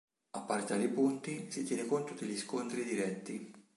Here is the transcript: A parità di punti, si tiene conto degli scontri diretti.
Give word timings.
A 0.31 0.39
parità 0.41 0.77
di 0.77 0.87
punti, 0.87 1.51
si 1.51 1.63
tiene 1.63 1.85
conto 1.85 2.15
degli 2.15 2.35
scontri 2.35 2.83
diretti. 2.83 3.51